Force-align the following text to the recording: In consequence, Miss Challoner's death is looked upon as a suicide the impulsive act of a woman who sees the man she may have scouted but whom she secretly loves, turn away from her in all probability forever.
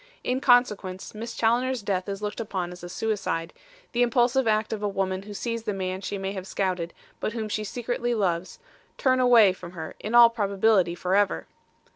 In 0.23 0.41
consequence, 0.41 1.13
Miss 1.13 1.35
Challoner's 1.35 1.83
death 1.83 2.09
is 2.09 2.23
looked 2.23 2.39
upon 2.39 2.71
as 2.71 2.83
a 2.83 2.89
suicide 2.89 3.53
the 3.91 4.01
impulsive 4.01 4.47
act 4.47 4.73
of 4.73 4.81
a 4.81 4.87
woman 4.89 5.21
who 5.21 5.33
sees 5.35 5.61
the 5.61 5.75
man 5.75 6.01
she 6.01 6.17
may 6.17 6.31
have 6.33 6.47
scouted 6.47 6.91
but 7.19 7.33
whom 7.33 7.47
she 7.47 7.63
secretly 7.63 8.15
loves, 8.15 8.57
turn 8.97 9.19
away 9.19 9.53
from 9.53 9.73
her 9.73 9.93
in 9.99 10.15
all 10.15 10.31
probability 10.31 10.95
forever. 10.95 11.45